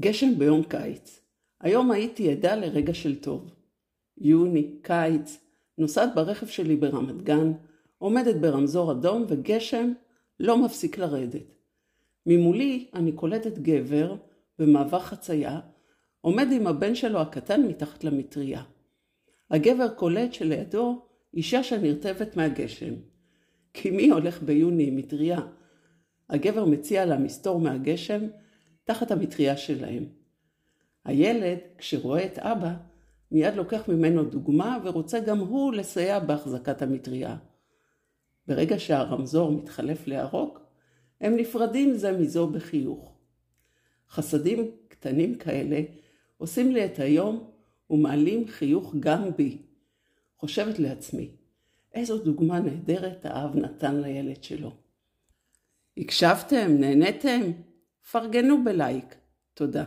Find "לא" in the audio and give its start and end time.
10.40-10.64